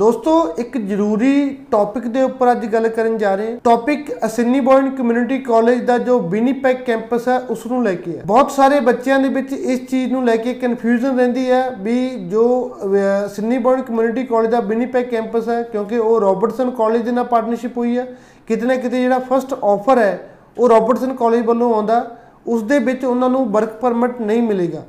[0.00, 4.90] ਦੋਸਤੋ ਇੱਕ ਜ਼ਰੂਰੀ ਟੌਪਿਕ ਦੇ ਉੱਪਰ ਅੱਜ ਗੱਲ ਕਰਨ ਜਾ ਰਹੇ ਹਾਂ। Topic Assiniboine
[4.90, 9.18] Community college ਦਾ ਜੋ ਵਿਨੀਪੈਗ ਕੈਂਪਸ ਹੈ ਉਸ ਨੂੰ ਲੈ ਕੇ ਹੈ। ਬਹੁਤ ਸਾਰੇ ਬੱਚਿਆਂ
[9.18, 12.44] ਦੇ ਵਿੱਚ ਇਸ ਚੀਜ਼ ਨੂੰ ਲੈ ਕੇ ਕਨਫਿਊਜ਼ਨ ਰਹਿੰਦੀ ਹੈ ਵੀ ਜੋ
[12.84, 17.24] ਅਹ, ਸਿੰਨੀ ਬॉयਨ ਕਮਿਊਨਿਟੀ ਕਾਲਜ ਦਾ ਵਿਨੀਪੈਗ ਕੈਂਪਸ ਹੈ ਕਿਉਂਕਿ ਉਹ ਰੋਬਰਟਸਨ ਕਾਲਜ ਦੇ ਨਾਲ
[17.24, 18.06] ਪਾਰਟਨਰਸ਼ਿਪ ਹੋਈ ਹੈ।
[18.46, 23.04] ਕਿਤੇ ਨਾ ਕਿਤੇ ਜਿਹੜਾ ਫਰਸਟ ਆਫਰ ਹੈ ਉਹ ਰੋਬਰਟਸਨ ਕਾਲਜ ਵੱਲੋਂ ਆਉਂਦਾ। ਉਸ ਦੇ ਵਿੱਚ
[23.04, 24.82] ਉਹਨਾਂ ਨੂੰ ਵਰਕ ਪਰਮਿਟ ਨਹੀਂ ਮਿਲੇਗਾ।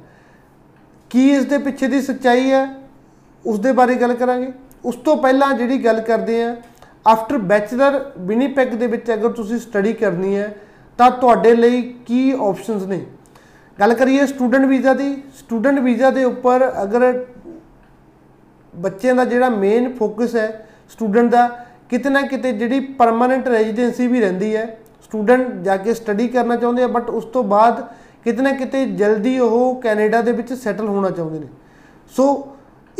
[1.10, 2.68] ਕੀ ਇਸ ਦੇ ਪਿੱਛੇ ਦੀ ਸੱਚਾਈ ਹੈ?
[3.46, 4.52] ਉਸ ਦੇ ਬਾਰੇ ਗੱਲ ਕਰਾਂਗੇ।
[4.84, 6.56] ਉਸ ਤੋਂ ਪਹਿਲਾਂ ਜਿਹੜੀ ਗੱਲ ਕਰਦੇ ਆ
[7.06, 10.56] ਆਫਟਰ ਬੈਚਲਰ ਵਿਨੀਪੈਗ ਦੇ ਵਿੱਚ ਅਗਰ ਤੁਸੀਂ ਸਟੱਡੀ ਕਰਨੀ ਹੈ,
[11.00, 13.06] ਤਾਂ ਤੁਹਾਡੇ ਲਈ ਕੀ ਆਪਸ਼ਨਸ ਨੇ?
[13.80, 17.26] ਗੱਲ ਕਰੀਏ ਸਟੂਡੈਂਟ ਵੀਜ਼ਾ ਦੀ ਸਟੂਡੈਂਟ ਵੀਜ਼ਾ ਦੇ ਉੱਪਰ ਅਗਰ
[18.74, 21.48] ਬੱਚਿਆਂ ਦਾ ਜਿਹੜਾ ਮੇਨ ਫੋਕਸ ਹੈ ਸਟੂਡੈਂਟ ਦਾ,
[21.90, 24.66] ਕਿਤੇ ਨਾ ਕਿਤੇ ਜਿਹੜੀ ਪਰਮਾਨੈਂਟ ਰੈਜ਼ੀਡੈਂਸੀ ਵੀ ਰਹਿੰਦੀ ਹੈ
[25.04, 27.82] ਸਟੂਡੈਂਟ ਜਾ ਕੇ ਸਟੱਡੀ ਕਰਨਾ ਚਾਹੁੰਦੇ ਆ ਬਟ ਉਸ ਤੋਂ ਬਾਅਦ
[28.24, 31.48] ਕਿਤੇ ਨਾ ਕਿਤੇ ਜਲਦੀ ਉਹ ਕੈਨੇਡਾ ਦੇ ਵਿੱਚ ਸੈਟਲ ਹੋਣਾ ਚਾਹੁੰਦੇ ਨੇ।
[32.16, 32.26] ਸੋ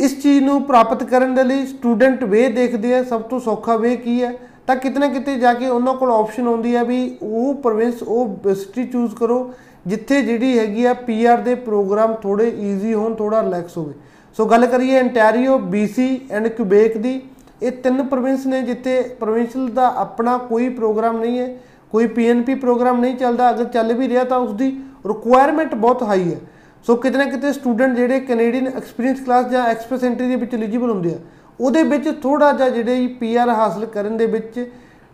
[0.02, 3.96] ਇਸ ਚੀਜ਼ ਨੂੰ ਪ੍ਰਾਪਤ ਕਰਨ ਦੇ ਲਈ ਸਟੂਡੈਂਟ ਵੇ ਦੇਖਦੇ ਆ, ਸਭ ਤੋਂ ਸੌਖਾ ਵੇ
[3.96, 4.32] ਕੀ ਹੈ?
[4.66, 8.54] ਤਾਂ ਕਿਤੇ ਨਾ ਕਿਤੇ ਜਾ ਕੇ ਉਹਨਾਂ ਕੋਲ ਆਪਸ਼ਨ ਆਉਂਦੀ ਹੈ ਵੀ ਉਹ ਪ੍ਰੋਵਿੰਸ, ਉਹ
[8.54, 9.52] ਸਿਟੀ ਚੂਜ਼ ਕਰੋ,
[9.86, 13.94] ਜਿੱਥੇ ਜਿਹੜੀ ਹੈਗੀ ਆ ਪੀਆਰ ਦੇ ਪ੍ਰੋਗਰਾਮ ਥੋੜੇ ਈਜ਼ੀ ਹੋਣ ਥੋੜਾ ਰਿਲੈਕਸ ਹੋਵੇ।
[14.36, 17.20] ਸੋ ਗੱਲ ਕਰੀਏ ਇੰਟੈਰੀਓ ਬੀਸੀ ਐਂਡ ਕਿਊਬੇਕ ਦੀ,
[17.62, 21.56] ਇਹ ਤਿੰਨ ਪ੍ਰੋਵਿੰਸ ਨੇ ਜਿੱਥੇ ਪ੍ਰੋਵਿੰਸ਼ਲ ਦਾ ਆਪਣਾ ਕੋਈ ਪ੍ਰੋਗਰਾਮ ਨਹੀਂ ਹੈ,
[21.90, 26.32] ਕੋਈ ਪੀਐਨਪੀ ਪ੍ਰੋਗਰਾਮ ਨਹੀਂ ਚੱਲਦਾ, ਅਗਰ ਚੱਲ ਵੀ ਰਿਹਾ ਤਾਂ ਉਸ ਦੀ ਰਿਕੁਆਇਰਮੈਂਟ ਬਹੁਤ ਹਾਈ
[26.32, 26.38] ਹੈ।
[26.84, 30.90] ਸੋ ਕਿਤੇ ਨਾ ਕਿਤੇ ਸਟੂਡੈਂਟ ਜਿਹੜੇ ਕੈਨੇਡੀਅਨ ਐਕਸਪੀਰੀਅੰਸ ਕਲਾਸ ਜਾਂ ਐਕਸਪ੍ਰੈਸ ਐਂਟਰੀ ਦੇ ਵਿੱਚ ਐਲੀਜੀਬਲ
[30.90, 31.18] ਹੁੰਦੇ ਆ,
[31.60, 34.64] ਉਹਦੇ ਵਿੱਚ ਥੋੜਾ ਜਿਹਾ ਜਿਹੜੇ ਪੀਆਰ ਹਾਸਲ ਕਰਨ ਦੇ ਵਿੱਚ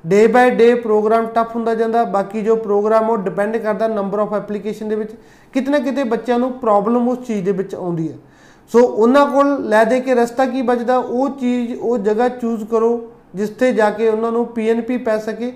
[0.05, 4.35] day by day program tough ਹੁੰਦਾ ਜਾਂਦਾ, ਬਾਕੀ ਜੋ ਪ੍ਰੋਗਰਾਮ ਉਹ ਡਿਪੈਂਡ ਕਰਦਾ ਨੰਬਰ ਆਫ
[4.35, 5.13] ਐਪਲੀਕੇਸ਼ਨ ਦੇ ਵਿੱਚ,
[5.55, 8.17] ਕਿਤੇ ਨਾ ਕਿਤੇ ਬੱਚਿਆਂ ਨੂੰ ਪ੍ਰੋਬਲਮ ਉਸ ਚੀਜ਼ ਦੇ ਵਿੱਚ ਆਉਂਦੀ ਹੈ
[8.71, 13.11] ਸੋ ਉਹਨਾਂ ਕੋਲ ਲੈ ਦੇ ਕੇ ਰਸਤਾ ਕੀ ਬਚਦਾ, ਉਹ ਚੀਜ਼, ਉਹ ਜਗ੍ਹਾ ਚੂਜ਼ ਕਰੋ,
[13.35, 15.53] ਜਿੱਥੇ ਜਾ ਕੇ ਉਹਨਾਂ ਨੂੰ ਪੀਐਨਪੀ ਪੈ ਸਕੇ,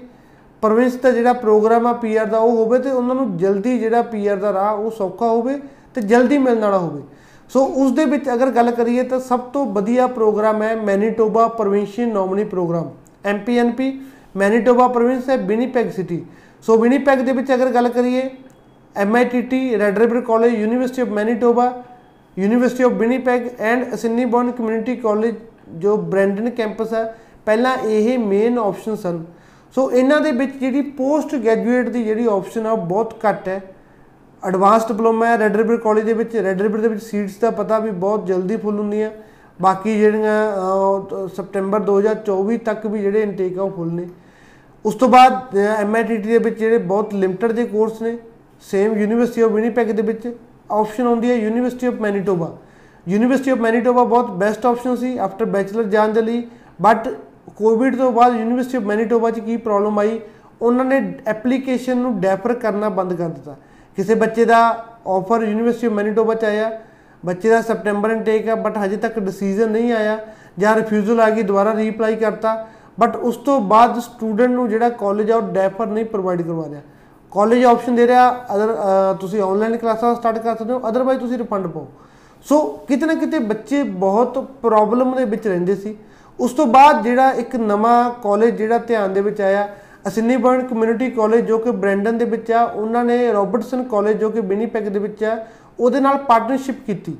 [0.63, 4.37] ਪ੍ਰੋਵਿੰਸ ਦਾ ਜਿਹੜਾ ਪ੍ਰੋਗਰਾਮ ਆ ਪੀਆਰ ਦਾ ਉਹ ਹੋਵੇ ਤੇ ਉਹਨਾਂ ਨੂੰ ਜਲਦੀ ਜਿਹੜਾ ਪੀਆਰ
[4.37, 5.59] ਦਾ ਰਾਹ ਉਹ ਸੌਖਾ ਹੋਵੇ
[5.95, 7.03] ਤੇ ਜਲਦੀ ਮਿਲਣ ਵਾਲਾ ਹੋਵੇ।
[7.51, 12.09] ਸੋ ਉਸ ਦੇ ਵਿੱਚ ਅਗਰ ਗੱਲ ਕਰੀਏ ਤਾਂ ਸਭ ਤੋਂ ਵਧੀਆ ਪ੍ਰੋਗਰਾਮ ਹੈ Manitoba Provincial
[12.09, 12.91] Nominee Program
[13.25, 13.93] MPNP
[14.37, 16.25] Manitoba province ਹੈ ਵਿਨੀਪੈਗ ਸਿਟੀ।
[16.65, 18.23] ਸੋ ਵਿਨੀਪੈਗ ਦੇ ਵਿੱਚ ਅਗਰ ਗੱਲ ਕਰੀਏ
[18.97, 21.73] MITT Red River College, University of Manitoba,
[22.37, 23.95] University of Winnipeg and
[24.25, 25.35] Assiniboine Community College
[25.79, 27.05] ਜੋ ਬ੍ਰੈਂਡਨ ਕੈਂਪਸ ਹੈ,
[27.47, 29.25] ਪਹਿਲਾਂ ਇਹ ਮੇਨ ਆਪਸ਼ਨ ਸਨ
[29.75, 33.61] ਸੋ ਇਹਨਾਂ ਦੇ ਵਿੱਚ ਜਿਹੜੀ ਪੋਸਟ ਗ੍ਰੈਜੂਏਟ ਦੀ ਜਿਹੜੀ ਆਪਸ਼ਨ ਆ ਉਹ ਬਹੁਤ ਘੱਟ ਹੈ।
[34.49, 37.79] ਐਡਵਾਂਸ ਡਿਪਲੋਮਾ ਹੈ ਰੈਡ ਰਿਵਰ ਕਾਲਜ ਦੇ ਵਿੱਚ ਰੈਡ ਰਿਵਰ ਦੇ ਵਿੱਚ ਸੀਟਸ ਦਾ ਪਤਾ
[37.79, 39.11] ਵੀ ਬਹੁਤ ਜਲਦੀ ਫੁੱਲ ਹੁੰਦੀਆਂ
[39.63, 44.09] ਬਾਕੀ ਜਿਹੜੀਆਂ ਅਹ, ਸਪਟੈਂਬਰ 2024 ਤੱਕ ਵੀ ਜਿਹੜੇ ਇਨਟੇਕ ਆ ਉਹ ਫੁੱਲ ਨੇ।
[44.85, 48.19] ਉਸ ਤੋਂ ਬਾਅਦ ਐਮਆਈਟੀਟੀ ਦੇ ਵਿੱਚ ਜਿਹੜੇ ਬਹੁਤ ਲਿਮਟਿਡ ਦੇ ਕੋਰਸ ਨੇ
[48.61, 50.37] ਸੇਮ ਯੂਨੀਵਰਸਿਟੀ ਆਫ ਵਿਨੀਪੈਗ ਦੇ ਵਿੱਚ
[50.71, 52.57] ਆਪਸ਼ਨ ਆਉਂਦੀ ਹੈ University of Manitoba
[53.09, 56.47] University of Manitoba ਬਹੁਤ ਬੈਸਟ ਆਪਸ਼ਨ ਸੀ ਆਫਟਰ ਬੈਚਲਰ ਜਾਣ ਦੇ ਲਈ।
[56.83, 57.09] ਬਟ
[57.57, 60.21] ਕੋਵਿਡ ਤੋਂ ਬਾਅਦ ਯੂਨੀਵਰਸਿਟੀ ਆਫ ਮੈਨੀਟੋਬਾ 'ਚ ਕੀ ਪ੍ਰੋਬਲਮ ਆਈ?
[60.63, 63.57] ਉਹਨਾਂ ਨੇ ਐਪਲੀਕੇਸ਼ਨ ਨੂੰ ਡੈਫਰ ਕਰਨਾ ਬੰਦ ਕਰ ਦਿੱਤਾ।
[63.97, 64.59] ਕਿਸੇ ਬੱਚੇ ਦਾ
[65.09, 66.71] ਆਫਰ ਯੂਨੀਵਰਸਿਟੀ ਆਫ ਮੈਨੀਟੋਬਾ 'ਚ ਆਇਆ,
[67.23, 70.19] ਬੱਚੇ ਦਾ ਸਪਟੈਂਬਰ ਇਨਟੇਕ ਹੈ ਬਟ ਹਜੇ ਤੱਕ ਡਿਸੀਜਨ ਨਹੀਂ ਆਇਆ,
[70.59, 72.67] ਜਾਂ ਰਿਫਿਊਜ਼ਲ ਆ ਗਈ, ਦੁਬਾਰਾ ਰੀਅਪਲਾਈ ਕਰਤਾ
[73.01, 76.81] ਬਟ ਉਸ ਤੋਂ ਬਾਅਦ ਸਟੂਡੈਂਟ ਨੂੰ ਜਿਹੜਾ ਕਾਲਜ ਆ, ਉਹ ਡੈਫਰ ਨਹੀਂ ਪ੍ਰੋਵਾਈਡ ਕਰਵਾ ਰਿਹਾ।
[77.33, 78.75] ਕਾਲਜ ਆਪਸ਼ਨ ਦੇ ਰਿਹਾ ਅਦਰ
[79.21, 81.87] ਤੁਸੀਂ ਆਨਲਾਈਨ ਕਲਾਸਾਂ ਸਟਾਰਟ ਕਰ ਸਕਦੇ ਹੋ ਅਦਰਵਾਈਜ਼ ਤੁਸੀਂ ਰਿਫੰਡ ਪਾਓ।
[82.47, 85.97] ਸੋ ਕਿਤੇ ਨਾ ਕਿਤੇ ਬੱਚੇ ਬਹੁਤ ਪ੍ਰੋਬਲਮ ਦੇ ਵਿੱਚ ਰਹਿੰਦੇ ਸੀ।
[86.39, 89.69] ਉਸ ਤੋਂ ਬਾਅਦ ਜਿਹੜਾ ਇੱਕ ਨਵਾਂ ਕਾਲਜ ਜਿਹੜਾ ਧਿਆਨ ਦੇ ਵਿੱਚ ਆਇਆ
[90.09, 94.31] ਅਸਿੰਨੀ ਬਰਨ ਕਮਿਊਨਿਟੀ ਕਾਲਜ ਜੋ ਕਿ ਬ੍ਰੈਂਡਨ ਦੇ ਵਿੱਚ ਆ, ਉਹਨਾਂ ਨੇ ਰੋਬਰਟਸਨ ਕਾਲਜ ਜੋ
[94.31, 95.37] ਕਿ ਵਿਨੀਪੈਗ ਦੇ ਵਿੱਚ ਆ,
[95.81, 97.17] ਉਹਦੇ ਨਾਲ ਪਾਰਟਨਰਸ਼ਿਪ ਕੀਤੀ।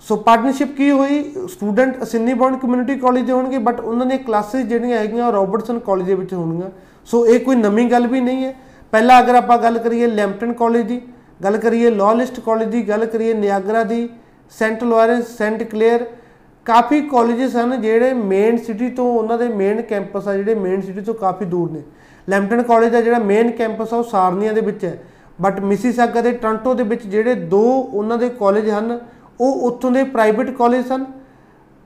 [0.00, 1.22] ਸੋ ਪਾਰਟਨਰਸ਼ਿਪ ਕੀ ਹੋਈ?
[1.48, 6.06] Student Assiniboine Community College ਦੇ ਹੋਣਗੇ ਬਟ ਉਹਨਾਂ ਦੀਆਂ ਕਲਾਸਿਸ ਜਿਹੜੀਆਂ ਹੈਗੀਆਂ ਰੋਬਰਟਸਨ ਕਾਲਜ
[6.06, 6.70] ਦੇ ਵਿੱਚ ਹੋਣਗੀਆਂ।
[7.04, 8.54] ਸੋ ਇਹ ਕੋਈ ਨਵੀਂ ਗੱਲ ਵੀ ਨਹੀਂ ਹੈ।
[8.92, 11.00] ਪਹਿਲਾਂ ਅਗਰ ਆਪਾਂ ਗੱਲ ਕਰੀਏ ਲੈਂਪਟਨ ਕਾਲਜ ਦੀ,
[11.44, 14.08] ਗੱਲ ਕਰੀਏ ਲਾਅ ਲਿਸਟ ਕਾਲਜ ਦੀ, ਗੱਲ ਕਰੀਏ ਨਿਆਗਰਾ ਦੀ,
[14.52, 16.04] ਸੈਂਟ ਲੋਰੈਂਸ, ਸੈਂਟ ਕਲੇਅਰ
[16.66, 21.00] ਕਾਫੀ ਕਾਲਜਸ ਹਨ ਜਿਹੜੇ ਮੇਨ ਸਿਟੀ ਤੋਂ ਉਹਨਾਂ ਦੇ ਮੇਨ ਕੈਂਪਸ ਆ, ਜਿਹੜੇ ਮੇਨ ਸਿਟੀ
[21.00, 21.82] ਤੋਂ ਕਾਫੀ ਦੂਰ ਨੇ।
[22.28, 24.98] ਲੈਂਪਟਨ ਕਾਲਜ ਦਾ ਜਿਹੜਾ ਮੇਨ ਕੈਂਪਸ ਆ, ਉਹ ਸਾਰਨੀਆ ਦੇ ਵਿੱਚ ਹੈ।
[25.38, 27.62] ਬਟ ਮਿਸੀਸਾਗਾ ਦੇ ਟ੍ਰਾਂਟੋ ਦੇ ਵਿੱਚ ਜਿਹੜੇ ਦੋ
[27.92, 28.98] ਉਹਨਾਂ ਦੇ ਕਾਲਜ ਹਨ,
[29.40, 31.04] ਉਹ ਉੱਥੋਂ ਦੇ ਪ੍ਰਾਈਵੇਟ ਕਾਲਜ ਸਨ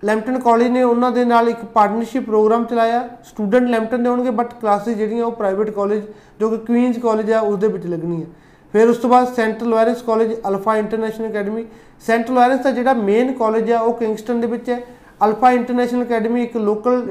[0.02, 4.54] ਲੈਂਪਟਨ ਕਾਲਜ ਨੇ ਉਹਨਾਂ ਦੇ ਨਾਲ ਇੱਕ ਪਾਰਟਨਰਸ਼ਿਪ ਪ੍ਰੋਗਰਾਮ ਚਲਾਇਆ। ਸਟੂਡੈਂਟ ਲੈਂਪਟਨ ਦੇ ਹੋਣਗੇ ਬਟ
[4.60, 6.02] ਕਲਾਸਿਸ ਜਿਹੜੀਆਂ ਉਹ ਪ੍ਰਾਈਵੇਟ ਕਾਲਜ
[6.41, 8.26] ਜੋ ਕਿ ਕੁਈਨਜ਼ ਕਾਲਜ ਆ, ਉਸ ਦੇ ਵਿੱਚ ਲੱਗਣੀ ਹੈ
[8.75, 11.64] ਫਿਰ ਉਸ ਤੋਂ ਬਾਅਦ Saint Lawrence College, Alpha International Academy.
[12.06, 14.81] Saint Lawrence ਦਾ ਜਿਹੜਾ ਮੇਨ ਕਾਲਜ ਆ, ਉਹ ਕਿੰਗਸਟਨ ਦੇ ਵਿੱਚ ਹੈ।
[15.25, 17.06] ਅਲਫਾ ਇੰਟਰਨੈਸ਼ਨਲ ਅਕੈਡਮੀ ਇੱਕ ਲੋਕਲ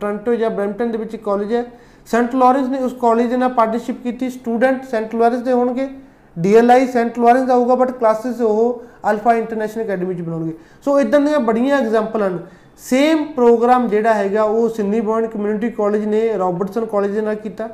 [0.00, 1.64] ਟ੍ਰਾਂਟੋ ਜਾਂ ਬ੍ਰੈਂਪਟਨ ਦੇ ਵਿੱਚ ਕਾਲਜ ਹੈ।
[2.06, 5.88] ਸੈਂਟ ਲੋਰੈਂਸ ਨੇ ਉਸ ਕਾਲਜ ਦੇ ਨਾਲ ਪਾਰਟਨਰਸ਼ਿਪ ਕੀਤੀ। ਸਟੂਡੈਂਟ ਸੈਂਟ ਲੋਰੈਂਸ ਦੇ ਹੋਣਗੇ।
[6.36, 10.52] ਡੀਐਲਆਈ ਸੈਂਟ ਲੋਰੈਂਸ ਦਾ ਹੋਊਗਾ ਬਟ ਕਲਾਸਿਸ ਉਹ ਅਲਫਾ ਇੰਟਰਨੈਸ਼ਨਲ ਅਕੈਡਮੀ ਚ ਬਣਾਉਣਗੇ।
[10.84, 12.38] ਸੋ ਇਦਾਂ ਦੀਆਂ ਬੜੀਆਂ ਐਗਜ਼ਾਮਪਲ ਹਨ।
[12.80, 17.68] ਸੇਮ ਪ੍ਰੋਗਰਾਮ ਜਿਹੜਾ ਹੈਗਾ, ਉਹ ਸਿੰਨੀ ਬੌਂਡ ਕਮਿਊਨਿਟੀ ਕਾਲਜ ਨੇ ਰਾਬਰਟਸਨ ਕਾਲਜ ਦੇ ਨਾਲ ਕੀਤਾ।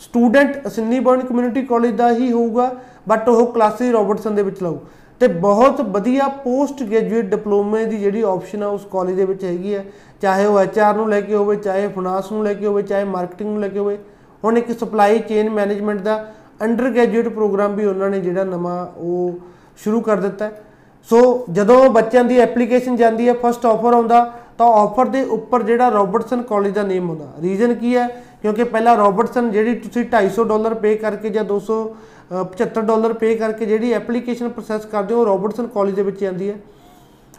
[0.00, 2.70] Student Assiniboine Community college ਦਾ ਹੀ ਹੋਊਗਾ
[3.08, 4.78] ਬਟ ਉਹ ਕਲਾਸਿਸ ਰਾਬਰਟਸਨ ਦੇ ਵਿੱਚ ਲਾਊ।
[5.20, 9.74] ਤੇ ਬਹੁਤ ਵਧੀਆ ਪੋਸਟ ਗ੍ਰੈਜੂਏਟ ਡਿਪਲੋਮੇ ਦੀ ਜਿਹੜੀ ਆਪਸ਼ਨ ਆ, ਉਸ ਕਾਲਜ ਦੇ ਵਿੱਚ ਹੈਗੀ
[9.74, 9.84] ਹੈ
[10.22, 13.50] ਚਾਹੇ ਉਹ ਐਚਆਰ ਨੂੰ ਲੈ ਕੇ ਹੋਵੇ, ਚਾਹੇ ਫਾਈਨਾਂਸ ਨੂੰ ਲੈ ਕੇ ਹੋਵੇ, ਚਾਹੇ ਮਾਰਕੀਟਿੰਗ
[13.50, 13.98] ਨੂੰ ਲੈ ਕੇ ਹੋਵੇ,
[14.42, 16.24] ਹੁਣ ਇੱਕ ਸਪਲਾਈ ਚੇਨ ਮੈਨੇਜਮੈਂਟ ਦਾ
[16.62, 19.38] ਅੰਡਰ ਗ੍ਰੈਜੂਏਟ ਪ੍ਰੋਗਰਾਮ ਵੀ ਉਹਨਾਂ ਨੇ ਜਿਹੜਾ ਨਵਾਂ ਉਹ
[19.84, 20.62] ਸ਼ੁਰੂ ਕਰ ਦਿੱਤਾ। ਹੈ
[21.08, 24.24] ਸੋ ਜਦੋਂ ਬੱਚਿਆਂ ਦੀ ਐਪਲੀਕੇਸ਼ਨ ਜਾਂਦੀ ਹੈ ਫਸਟ ਆਫਰ ਆਉਂਦਾ,
[24.58, 28.08] ਤਾਂ ਆਫਰ ਦੇ ਉੱਪਰ ਜਿਹੜਾ ਰੋਬਰਟਸਨ ਕਾਲਜ ਦਾ ਨੇਮ ਹੁੰਦਾ ਰੀਜ਼ਨ ਕੀ ਹੈ
[28.42, 33.92] ਕਿਉਂਕਿ ਪਹਿਲਾਂ ਰੋਬਰਟਸਨ ਜਿਹੜੀ ਤੁਸੀਂ 250 ਡਾਲਰ ਪੇ ਕਰਕੇ ਜਾਂ 275 ਡਾਲਰ ਪੇ ਕਰਕੇ ਜਿਹੜੀ
[33.92, 36.56] ਐਪਲੀਕੇਸ਼ਨ ਪ੍ਰੋਸੈਸ ਕਰਦੇ ਹੋ, ਉਹ ਰੋਬਰਟਸਨ ਕਾਲਜ ਦੇ ਵਿੱਚ ਆਉਂਦੀ ਹੈ।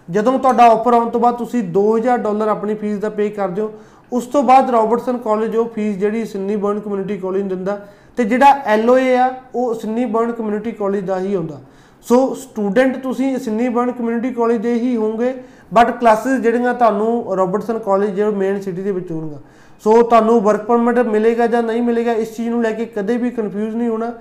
[0.10, 3.72] ਜਦੋਂ ਤੁਹਾਡਾ ਆਫਰ ਆਉਣ ਤੋਂ ਬਾਅਦ ਤੁਸੀਂ 2000 ਡਾਲਰ ਆਪਣੀ ਫੀਸ ਦਾ ਪੇ ਕਰਦੇ ਹੋ,
[4.12, 7.80] ਉਸ ਤੋਂ ਬਾਅਦ ਰੋਬਰਟਸਨ ਕਾਲਜ ਉਹ ਫੀਸ ਜਿਹੜੀ ਸਿੰਨੀ ਬਰਨ ਕਮਿਊਨਿਟੀ ਕਾਲਜ ਨੂੰ ਦਿੰਦਾ।
[8.18, 11.60] ਤੇ ਜਿਹੜਾ ਐਲਓਏ ਆ, ਉਹ ਸਿੰਨੀ ਬਰਨ ਕਮਿਊਨਿਟੀ ਕਾਲਜ ਦਾ ਹੀ ਹੁੰਦਾ
[12.06, 15.34] ਸੋ ਸਟੂਡੈਂਟ ਤੁਸੀਂ ਸਿੰਨੀ ਬਰਨ ਕਮਿਊਨਿਟੀ ਕਾਲਜ ਦੇ ਹੀ ਹੋਵੋਗੇ
[15.74, 19.40] ਬਟ ਕਲਾਸਿਸ ਜਿਹੜੀਆਂ ਤੁਹਾਨੂੰ ਰੋਬਰਟਸਨ ਕਾਲਜ ਜਿਹੜਾ ਮੇਨ ਸਿਟੀ ਦੇ ਵਿੱਚ ਹੋਣਗਾ
[19.84, 23.30] ਸੋ ਤੁਹਾਨੂੰ ਵਰਕ ਪਰਮਿਟ ਮਿਲੇਗਾ ਜਾਂ ਨਹੀਂ ਮਿਲੇਗਾ, ਇਸ ਚੀਜ਼ ਨੂੰ ਲੈ ਕੇ ਕਦੇ ਵੀ
[23.30, 24.12] ਕਨਫਿਊਜ਼ ਨਹੀਂ ਹੋਣਾ।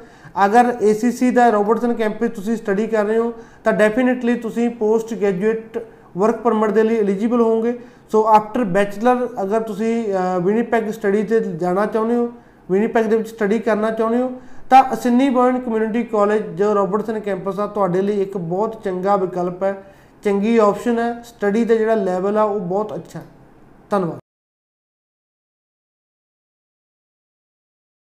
[0.45, 3.33] ਅਗਰ ACC ਦਾ ਰੋਬਰਟਸਨ ਕੈਂਪਸ ਤੁਸੀਂ ਸਟੱਡੀ ਕਰ ਰਹੇ ਹੋ,
[3.65, 5.79] ਤਾਂ ਡੈਫੀਨਿਟਲੀ ਤੁਸੀਂ ਪੋਸਟ ਗ੍ਰੈਜੂਏਟ
[6.17, 7.79] ਵਰਕ ਪਰਮਿਟ ਦੇ ਲਈ ਐਲੀਜੀਬਲ ਹੋਵੋਗੇ।
[8.13, 9.93] ਸੋ ਆਫਟਰ ਬੈਚਲਰ ਅਗਰ ਤੁਸੀਂ
[10.45, 12.33] ਵਿਨੀਪੈਗ ਸਟੱਡੀ ਤੇ ਜਾਣਾ ਚਾਹੁੰਦੇ ਹੋ
[12.71, 14.31] ਵਿਨੀਪੈਗ ਦੇ ਵਿੱਚ ਸਟੱਡੀ ਕਰਨਾ ਚਾਹੁੰਦੇ ਹੋ
[14.71, 19.63] ਤਾਂ ਅਸਿੰਨੀ ਬਰਨ ਕਮਿਊਨਿਟੀ ਕਾਲਜ ਜੋ ਰੋਬਰਟਸਨ ਕੈਂਪਸ ਆ, ਤੁਹਾਡੇ ਲਈ ਇੱਕ ਬਹੁਤ ਚੰਗਾ ਵਿਕਲਪ
[19.63, 19.83] ਹੈ।
[20.25, 23.25] ਚੰਗੀ ਆਪਸ਼ਨ ਹੈ। ਸਟੱਡੀ ਦਾ ਜਿਹੜਾ ਲੈਵਲ ਆ, ਉਹ ਬਹੁਤ ਅੱਛਾ ਹੈ।
[23.91, 24.20] ਧੰਨਵਾਦ।